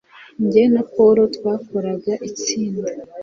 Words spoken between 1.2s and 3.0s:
twakoraga itsinda